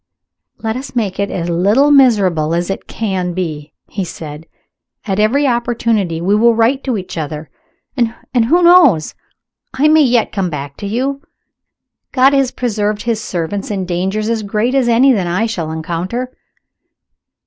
"Let 0.57 0.75
us 0.75 0.95
make 0.95 1.19
it 1.19 1.29
as 1.29 1.47
little 1.47 1.91
miserable 1.91 2.55
as 2.55 2.71
it 2.71 2.87
can 2.87 3.33
be," 3.35 3.71
he 3.87 4.03
said. 4.03 4.47
"At 5.05 5.19
every 5.19 5.45
opportunity 5.45 6.19
we 6.19 6.33
will 6.33 6.55
write 6.55 6.83
to 6.85 6.97
each 6.97 7.19
other. 7.19 7.51
And, 7.95 8.15
who 8.45 8.63
knows 8.63 9.13
I 9.75 9.87
may 9.89 10.01
yet 10.01 10.31
come 10.31 10.49
back 10.49 10.75
to 10.77 10.87
you? 10.87 11.21
God 12.13 12.33
has 12.33 12.49
preserved 12.49 13.03
his 13.03 13.23
servants 13.23 13.69
in 13.69 13.85
dangers 13.85 14.27
as 14.27 14.41
great 14.41 14.73
as 14.73 14.87
any 14.89 15.11
that 15.13 15.27
I 15.27 15.45
shall 15.45 15.71
encounter. 15.71 16.33